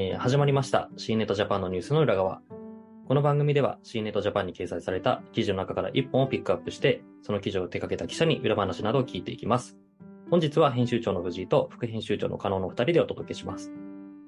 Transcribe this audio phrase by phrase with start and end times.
[0.00, 2.40] えー始まりました C ネットジャパンのニュースの裏側。
[3.08, 9.76] この番組では C ネットジャパンに掲載された記事の中から1本をピックアップして、その記事を手掛けた記者に裏話などを聞いていきます。
[10.30, 13.72] 本日は編集長の藤井と副編集長の加納の2人でお届けします。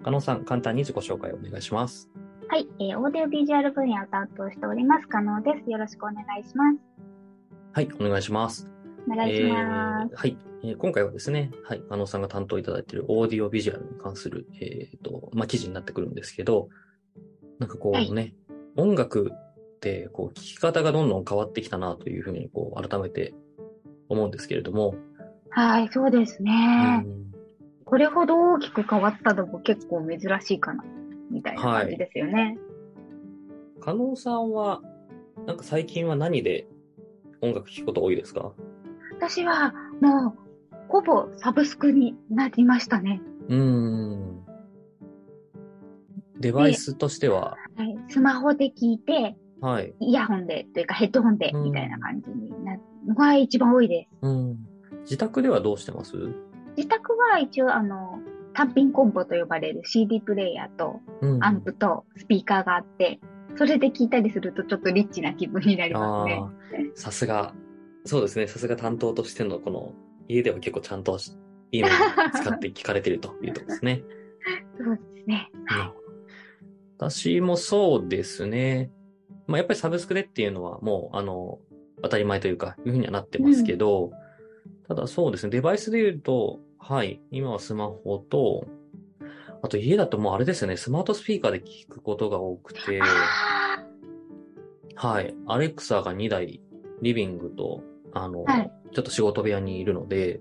[0.02, 2.10] 加納さん、簡単に自己紹介をお願いします。
[2.48, 5.70] はい、えーオーディオビジュアル分野を担当しております、加納です。
[5.70, 6.80] よろしくお願いします。
[7.74, 8.68] はい、お願いします。
[9.08, 10.12] お願いします。
[10.12, 16.68] えーはい、えー今回はですね、はい、加納さんが担当いただいているオーディオビジュアルに関する、えっ、と、まあ、記事になってくるんですけど、
[17.58, 18.34] なんかこうね、
[18.76, 23.34] 音楽って、こう、聴き方がどんどん変わってきたなというふうに、こう、改めて
[24.08, 24.94] 思うんですけれども、
[25.50, 26.98] はい、そうですうね。
[26.98, 27.32] ん。
[27.84, 30.84] これほど大きく変わったのも結構珍しいかな、
[31.30, 32.58] みたいな感じですよね。
[33.80, 34.82] 加納さんは、
[35.46, 36.68] なんか最近は何で
[37.40, 38.52] 音楽聴くこと多いですか？
[39.20, 40.32] 私はもう、
[40.88, 43.20] ほぼサブスクになりましたね。
[43.48, 44.46] うーん。
[46.40, 49.92] デバイスとしては、はい、スマホで聞いて、はい。
[50.00, 54.16] イヤホンで、というかヘッドホンで、うんみたいな感じになるのが一番多いです。
[54.22, 54.58] うん。
[55.02, 56.16] 自宅ではどうしてます？
[56.78, 58.20] 自宅は一応あの、
[58.54, 61.44] 単品コンボと呼ばれる CD プレイヤーとうん。
[61.44, 63.20] アンプとスピーカーがあって、
[63.56, 66.38] それで聞いたりするとちょっとリッチな気分になりますね。
[66.40, 66.50] ああ、
[66.94, 67.54] さすが、
[68.04, 69.94] そうですね、さすが担当としてのこの、
[70.28, 71.32] 家では結構ちゃんとし
[71.72, 71.98] いいものを
[72.30, 74.02] 使って聞かれているというところですね。
[74.78, 75.50] そうですね。
[75.66, 75.92] はい。
[76.96, 78.90] 私もそうですね。
[79.46, 81.58] まあやっぱりサブスクでっていうのはもう、あの、
[82.02, 84.12] 当たり前というか、いうふうにはなってますけど、
[84.88, 88.66] ただそうですね、デバイスで言うと、はい、今はスマホと、
[89.62, 93.84] あと家だともうあれですよね、スマートスピーカーで聞くことが多くて、あ
[94.96, 95.34] はい。
[95.46, 96.60] アレクサが2台、
[97.02, 100.40] リビングと、あの、はいちょっと仕事部屋にいるので、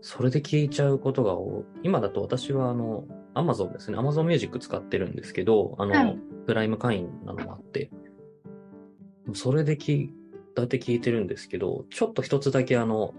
[0.00, 1.64] それで聞いちゃうことが多い。
[1.82, 3.98] 今だと私は、あの、アマゾンですね。
[3.98, 7.90] アマゾンミュージック使ってるんですけど、あの、はいプライム会員なのもあって、
[9.34, 10.14] それで聞い、
[10.56, 13.14] だいたい聞いてるんですけど、ちょっと一つだけあの、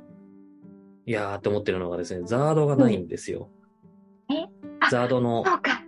[1.06, 3.50] いやーって思ってるのがですね、ザードがないんですよ。
[4.30, 4.46] え？
[4.82, 5.84] あザードのー、そうか。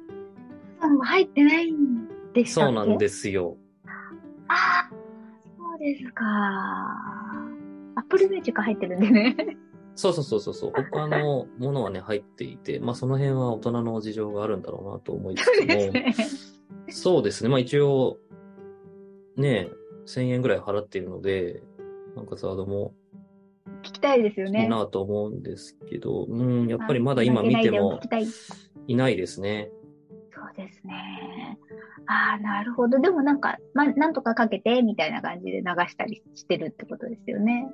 [0.81, 3.57] そう、入ってないんでしたそうなんですよ。
[4.47, 4.89] ああ、
[5.57, 6.23] そうですか。
[7.95, 9.57] アップルミュージック入ってるんでね。
[9.95, 10.71] そうそうそうそうそう。
[10.75, 16.15] 他のものはね、入っていて、まあその辺は大人の事情があるんだろうなと思いつつも、ね。
[16.89, 17.49] そうですね。
[17.49, 18.17] まあ一応、
[19.37, 19.69] ね、
[20.05, 21.63] 1000円ぐらい払っているので、
[22.15, 22.93] なんか ZARD も
[23.83, 24.67] 聞きたいですよいいね。
[24.67, 27.99] なと思うんですけど、うん、やっぱりまだ今見ても。
[28.87, 29.71] いないですね。
[30.33, 31.57] そうですね。
[32.07, 32.99] ああ、なるほど。
[32.99, 37.67] でもなんか、ま、なんとかかけて、みたいな感じで流したりしてるってことですよね。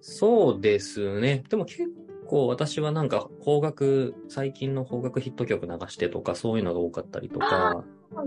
[0.00, 1.44] そうですね。
[1.48, 1.90] でも結
[2.26, 7.84] 構私はなんか邦楽、最近の邦楽ヒット曲流してとかそういうのが多かったりとか、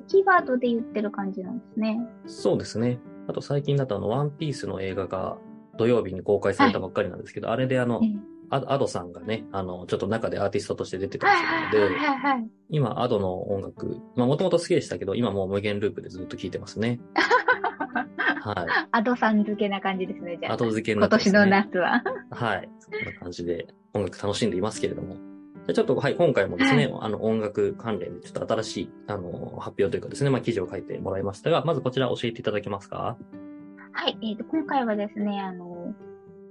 [0.08, 2.00] キーワードで言ってる感じなんですね。
[2.26, 3.00] そうですね。
[3.28, 5.38] あと最近だとあの、ワンピースの映画が
[5.78, 12.50] 土曜日に公開されたばっかりなんですけど、あれであのえ、えアアドさんがね、あの、ちょっと中でアーティストとして出てたはいりするので、はいはいはいはい。
[12.70, 17.00] 今アドの音楽、まあもともと好きでしたけど、今もう無限ループでずっと聴いてますね。
[18.54, 18.88] はい。
[18.92, 20.54] アドさん付けな感じですね、じゃあ。
[20.54, 21.32] アド付けにな今ってます、ね。
[21.32, 22.04] 年の夏は。
[22.32, 22.70] はい。
[22.80, 25.16] そんな感じで音楽楽しんでいますけれども。
[25.16, 25.22] じゃ
[25.70, 33.18] あちょっと、はい、今回もですね、あの、音楽関連でちょっと新しい、あの、発表というかですね、まあ、記事を書いてもらいましたが、まずこちら教えていただけますか？
[33.92, 35.69] はい、えーと、今回はですね、あの、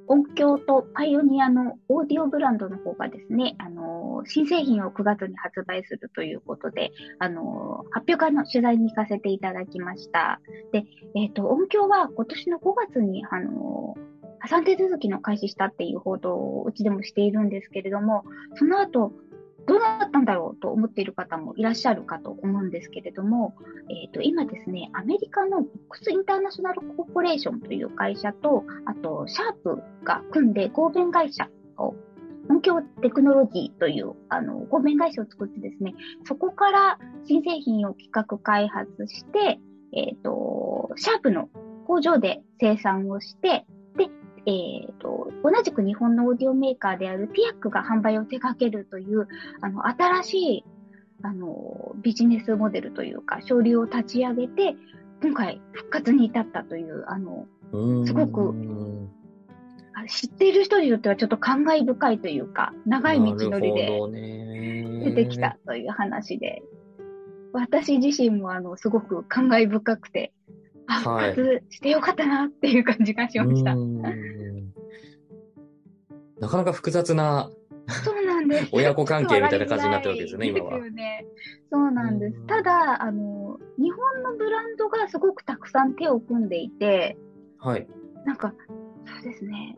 [0.08, 10.40] 音響とパイオニアのオーディオブランドの方がですね、あの、新製品を9月に発売するということで、あの、発表会の取材に行かせていただきました。
[10.72, 13.96] で、えっ、と、音響は今年の5月に、あの、
[14.40, 18.24] 破産手続きの開始したっていう報道をうちでもしているんですけれども、
[18.54, 19.12] その後、
[19.68, 23.54] どうなったんだろうと思っている方もいらっしゃるかと思うんですけれども、
[23.90, 31.94] えっ、と、今ですね、アメリカのボックスインターナショナルコーポレーションという会社と、あと、シャープが組んで合弁会社を、
[32.48, 35.94] 音響テクノロジーという、あの、合弁会社を作ってですね、
[36.24, 39.60] そこから新製品を企画開発して、
[39.92, 41.50] えっ、と、シャープの
[41.86, 43.66] 工場で生産をして、
[44.48, 49.28] えっ、と、同じく日本のオーディオメーカーであるティアックが販売を手掛けるという、
[49.60, 50.64] あの、新しい、
[51.22, 54.74] あの、ビジネスモデルというか、省流を立ち上げて、
[55.22, 57.46] 今回復活に至ったという、あの、
[58.06, 58.54] すごく
[59.92, 64.00] あ知っている人によってはちょっと感慨深いというか、長い道のりで
[65.04, 65.58] 出てきた。
[65.66, 66.62] という話で、
[67.52, 70.32] 私自身もあの、すごく感慨深くて、
[70.86, 73.74] あ、はい復活してよかったなっていう感じがしました。
[73.74, 74.37] うーん
[76.40, 77.50] なかなか複雑な
[78.04, 78.68] そうなんです。
[78.72, 80.76] 親子関係みたいな感じになってるわけですよね、今は。
[80.76, 81.26] ですよね。
[81.72, 82.46] そうなんです。
[82.46, 87.16] ただ、あの、日本のブランドがすごくたくさん手を組んでいて、
[87.58, 87.88] はい。
[88.26, 88.52] なんか、
[89.06, 89.76] そうですね。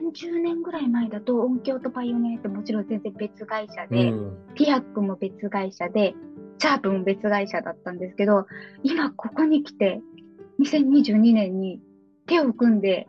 [0.00, 6.14] 30年ぐらい前だと音響とパイオニアってもちろん全然別会社で、うん、ピアックも別会社で、
[6.58, 8.46] シャープも別会社だったんですけど、
[8.82, 10.00] 今ここに来て、
[10.60, 11.80] 2022年に
[12.26, 13.08] 手を組んで、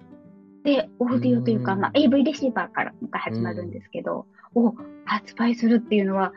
[0.63, 4.25] で、オーディオというか、まあ、AV レシーバーから始まるんですけど、
[4.55, 4.75] を
[5.05, 6.33] 発売するっていうのは、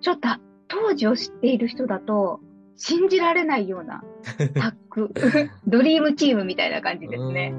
[0.00, 0.28] ちょっと
[0.68, 2.40] 当時を知っている人だと、
[2.76, 4.02] 信じられないような
[4.54, 5.12] タッグ、
[5.68, 7.50] ドリームチームみたいな感じですね。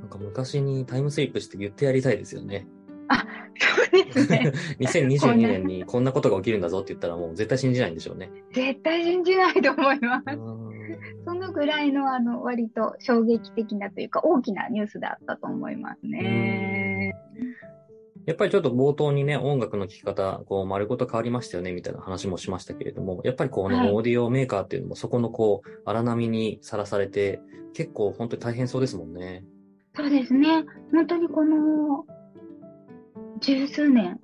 [0.00, 2.66] なんか昔にタイムスリップして言ってやりたいですよね。
[3.08, 3.26] あ、
[3.58, 4.52] そうですね。
[4.80, 8.30] 2022年にこんなことが起きるんだぞって言ったらもう絶対信じないんでしょうね。
[8.52, 10.26] 絶対信じないと思います。
[11.24, 17.14] そのぐらいのあの割と衝撃的なというか大きなニュースだったと思いますね。
[18.26, 27.40] やっぱりちょっと冒頭にね、音楽の聴き方、こう、丸ごと変わりましたよね、みたいな話もしましたけれども、やっぱりこうね、はい、オーディオメーカーっていうのもそこのこう、荒波にさらされて、
[27.72, 29.44] 結構本当に大変そうですもんね。
[29.94, 30.64] そうですね。
[30.92, 32.04] 本当にこの、
[33.40, 34.18] 十数年、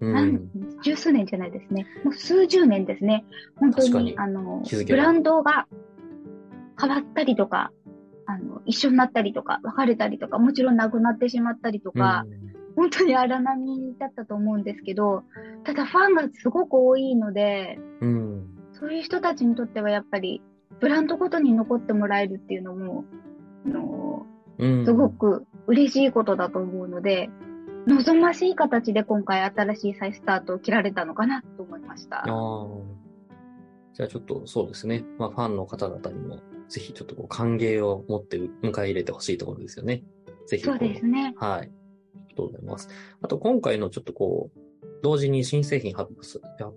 [0.00, 0.50] うん、
[0.82, 1.86] 十数年じゃないですね。
[2.04, 3.24] もう数十年ですね。
[3.56, 5.66] 本当に、あの、ブランドが
[6.82, 7.70] 変わったりとか、
[8.26, 15.22] あの、一緒になったりとか、別れたりとか、もちろんなくなってしまったりとか、うん本当に荒波だったと思うんですけど、
[15.64, 20.42] ただファンがすごく多いので、うん、そういう人たちにとってはやっぱり、
[20.80, 23.04] ブランドごとに残ってもらえるっていうのも、
[23.66, 24.26] あの
[24.84, 27.30] すごく嬉しいことだと思うので、
[27.86, 32.24] 望ましい形で今回新しい再スタートを切られたのかなと思いました。
[32.26, 32.66] あ
[33.94, 35.04] じゃあちょっとそうですね。
[35.18, 36.38] まあファンの方々にも
[36.72, 40.02] ぜひちょっとこう歓迎を持って迎え入れてほしいところですよね。
[40.46, 40.64] ぜひ。
[40.64, 41.34] そうですね。
[41.36, 41.70] はい。
[42.32, 42.88] りがとうございます。
[43.20, 44.58] あと、今回のちょっとこう、
[45.02, 46.12] 同時に新製品発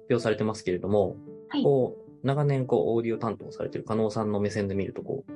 [0.10, 1.16] 表されてますけれども、
[1.50, 5.32] はい、こう、長年こう、オーディオ担当されてる加納さんの目線で見ると、こう、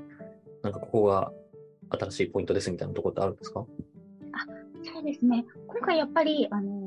[0.62, 1.32] なんかここが
[1.90, 3.66] 新しいポイントですみたいなところってあるんですか？
[4.34, 4.46] あ、
[4.94, 5.46] そうですね。
[5.68, 6.79] 今回やっぱり、あの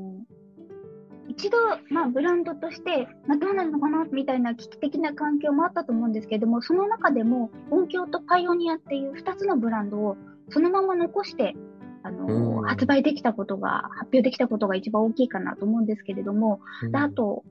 [1.27, 1.57] 一度、
[1.89, 10.17] まあ、ブランドとして、まあ、どうなるのかなみたいな危機的な環境もあったと思うんですけども、その中でも、音響とパイオニアっていう2つのブランドを
[10.49, 11.55] そのまま残して
[12.03, 16.59] あの、発売できたことが、発表できたことが一番大きいかなと思うんですけれども、
[16.91, 17.43] であと、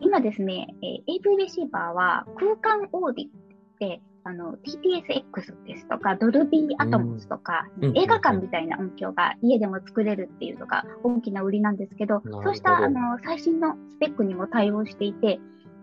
[0.00, 3.30] 今ですね、えー、AV レシーバーは空間オーディっ
[3.78, 15.40] て、あの、TTSX ですとか、ドルビーアトモスとか、映画館みたいな音響が家でも作れるっていうのが大きな売りなんですけど、どそうしたあの最新のスペックにも対応していて、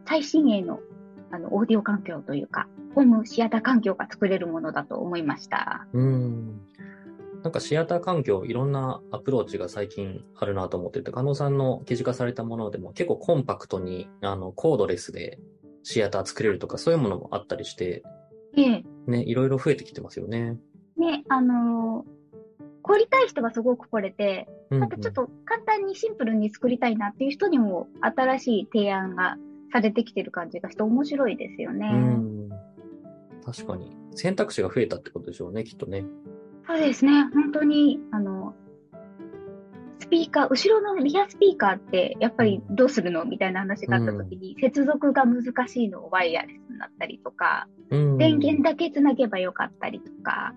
[0.07, 0.79] 最新鋭の
[1.31, 5.88] あのオーディオ環境というか、ホームシアター環境が作れるものだと思いました。
[5.93, 6.61] うん
[7.43, 15.39] なんかシアター環境、いろんなアプローチが最近あるなと思ってて、加納さんの記事化されたものでも結構コンパクトに、あの、コードレスで
[15.83, 18.20] シアター作れるとか、そういうものもあったりして、ええ。
[18.56, 20.57] ね、いろいろ増えてきてますよね。
[20.98, 22.06] ね、あのー、
[22.81, 29.38] 凝りたい人がすごく来れて、なんかちょっと簡単にシンプルに作りたいなっていう人にも新しい提案が
[29.71, 31.89] されてきてる感じがして面白いですよね。
[31.92, 32.50] うん。
[33.44, 33.95] 確かに。
[34.13, 36.06] 選択肢が増えたってことでしょうね、きっとね。
[36.68, 37.12] そうですね。
[37.33, 38.61] 本当に、あの、ス
[40.12, 50.53] ピーカー、後ろのリアスピーカーって、やっぱりどうするのみたいな話があった時に、うん、接続が難しいのをワイヤレスになったりとか、うん、電源だけつなげばよかったりとか、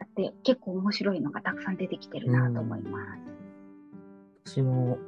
[0.00, 2.98] だって結構面白いのがたくさん出てきてるなと思いま
[4.44, 4.52] す。
[4.52, 4.98] 私も、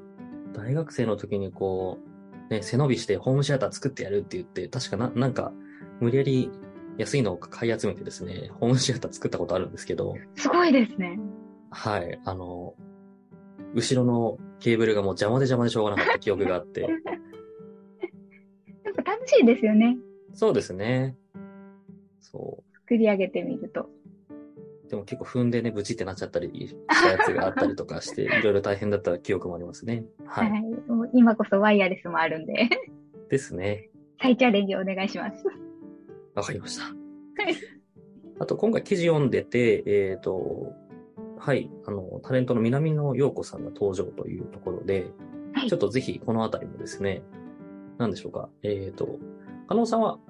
[0.55, 1.99] 大学生の時にこ
[2.49, 5.53] う、ね、背伸びしてホームシアター作ってやるって言って、確かな、なんか、
[6.01, 6.51] 無理やり
[6.97, 10.15] 安いのを買い集めてですね、ホームシアター作ったことあるんですけど。
[10.37, 11.19] すごいですね。
[11.71, 12.21] はい。
[12.25, 12.75] あの、
[13.75, 16.83] 後ろのケーブルがもう邪魔で邪魔でしょうがなかった記憶があって。
[16.83, 16.91] やっ
[19.05, 19.97] ぱ楽しいですよね。
[20.35, 21.17] そうですね。
[22.21, 22.75] そう。
[22.75, 23.89] 作り上げてみると。
[24.89, 30.05] でも結構踏んでね、ブチってなっちゃったりしたやつがあったりとかして、いろいろ大変だった記憶もありますね。
[30.27, 30.51] はい。
[30.51, 30.63] はい、
[31.15, 32.69] 今こそワイヤレスもあるんで。
[33.31, 33.89] ですね。
[34.21, 35.45] 再チャレンジお願いします。
[36.35, 36.85] わかりました。
[36.85, 36.91] は
[37.51, 37.57] い。
[38.39, 40.75] あと、今回記事読んでて、えっ、ー、と、
[41.45, 45.11] はい、あの、タレントの南野陽子さんが登場というところで、
[45.55, 47.23] はい、ちょっとぜひこのあたりもですね、
[47.99, 48.49] なんでしょうか。
[48.63, 49.19] えっ、ー、と、
[49.67, 50.21] 加納さんは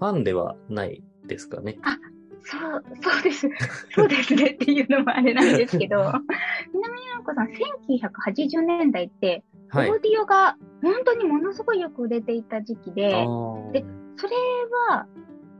[0.00, 1.78] ファンではないですかね。
[1.82, 1.96] あ、
[2.42, 3.48] そう、そうです。
[3.94, 5.98] そうですねっていうのもあれなんですけど、
[6.74, 13.10] 南野陽子さん、1980年代って、オーディオが本当にものすごいよく売れていた時期で、
[13.72, 13.84] で、
[14.16, 14.34] それ
[14.88, 15.06] は、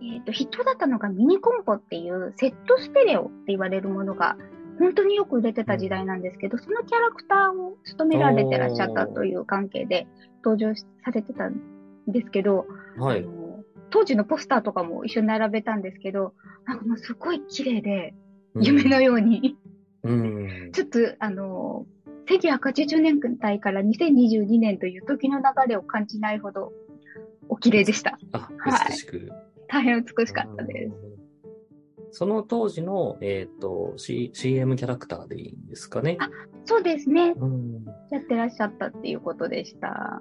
[0.03, 4.37] えっ、ー、と、ヒットだったのがミニコンポっていうセットステレオって言われるものが
[4.81, 10.09] 本当によく売れてた時代なんですけど、そのキャラクターを務められてらっしゃったという関係で
[10.43, 11.61] 登場しされてたん
[12.09, 12.67] ですけど、
[12.99, 13.27] はい。
[13.91, 16.33] 当時のポスターとかも一緒に並べたんですけど、
[16.65, 18.15] なんかもうすごい綺麗で、
[18.59, 19.59] 夢のように、
[20.03, 20.71] うん。
[20.73, 21.87] ちょっとあの、
[22.31, 26.73] 1980年代から2022年という時の流れを感じないほど
[27.51, 28.19] お綺麗でした。
[28.33, 29.31] あ、はい美しく。
[29.69, 31.10] 大変美しかったです。
[32.11, 32.19] す。
[32.19, 36.17] その当時の、えっ、と、C、CM キャラクターでいいんですかね。
[36.21, 36.29] あ
[36.65, 37.35] そうですね。
[37.37, 37.85] うん。
[38.11, 40.21] やってらっしゃったっていうことでした。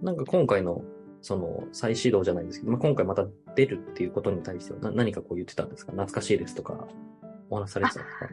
[0.00, 0.82] なんか今回の、
[1.22, 5.92] その、再始動じゃないんですけど、まあ、今回また出るっていうことに対しては、な何かこう言ってたんですか？
[5.92, 6.86] 懐かしいですとか、
[7.50, 8.28] お話しされてたんですか？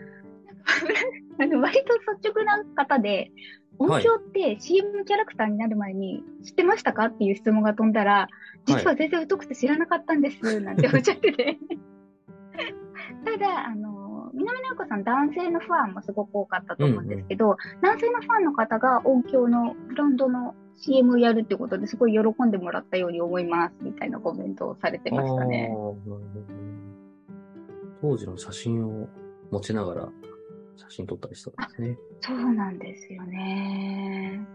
[1.44, 3.32] あの 割と率直な方で、
[3.78, 7.06] 音響って CM キャラクターになる前に知ってましたか？
[7.06, 8.28] っていう質問が飛んだら、
[8.66, 11.58] 実は全然疎くて知らなかったんです、なんておっしゃってて。
[13.26, 25.72] ただ、あの、南直子さん男性のファンもすごく多かったと思うんですけど、男性のファンの方が音響のブランドの CM をやるってことですごい喜んでもらったように思います、みたいなコメントをされてましたね。
[28.02, 29.08] 当時の写真を
[29.52, 30.10] 持ちながら
[30.76, 31.98] 写真撮ったりしたんですね。
[32.22, 34.46] そうなんですよね。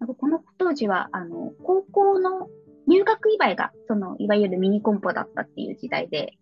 [0.00, 2.48] なんかこの当時は、あの、高校の
[2.86, 6.38] 入学祝いが、その、いわゆるミニコンポだったっていう時代で、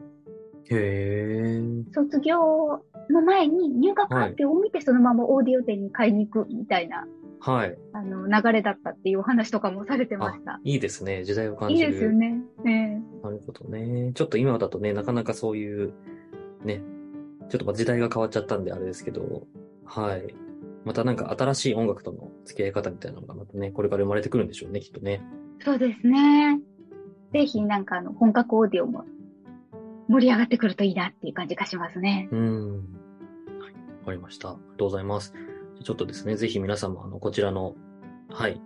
[0.71, 1.95] へー。
[1.95, 7.07] 卒業の前に入学発表を見てそのままオーディオ店に買いに行くみたいな、
[7.41, 7.79] はい。
[7.93, 11.25] あの、流れだったっていうお話とかもされてまあした。、いいですね。
[11.25, 11.93] 時代を感いいじる。
[11.93, 12.41] ですよね。
[12.65, 14.13] ねなるほどね。
[14.15, 15.93] ちょっと今だとね、なかなかそういう、
[16.65, 16.83] ね、
[17.49, 19.47] ちょっとまあ時代が変わっちゃったんであれですけど、
[19.85, 20.35] はい。
[20.85, 25.23] またなんか新しい音楽との付き合い方みたいなのがまたね、これから生まれてくるんでしょうね、きっとね。
[25.65, 26.61] そうですね。
[27.33, 29.05] ぜひなんかあの、本格オーディオも
[30.09, 32.29] 盛り上がってくるといいなっていう感じがしますね。
[32.31, 32.73] うん。
[33.61, 33.73] はい。
[34.01, 34.51] わかりました。
[34.51, 35.35] ありがとうございます。
[35.83, 37.75] ちょっとですね、ぜひ皆さんもあの、こちらの、
[38.31, 38.61] はい。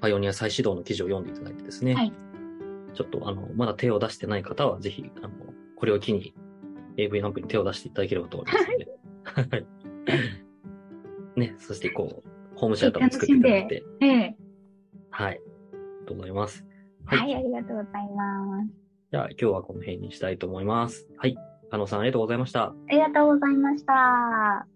[0.00, 1.94] パイオニア再始動の記事を読んでいただいてですね。
[1.94, 2.12] はい
[2.94, 5.30] ちょっとあの、まだ手を出してない方は、ぜひ、あの、
[5.76, 6.34] これを機に
[6.96, 8.88] AV アンプに手を出していただければと思いますので。
[9.50, 9.66] はい。
[11.40, 13.84] ね、そしてこう、ホームシアターも作っていただいて。
[14.00, 14.36] ええ。
[15.10, 15.40] はい。
[16.06, 16.64] と思います。
[17.06, 18.81] はい、ありがとうございます。
[19.12, 21.06] じゃあ、今日はこの辺にしたいと思います。
[21.18, 21.36] はい。
[21.70, 22.64] 加納さんありがとうございました。
[22.64, 24.66] ありがとうございました。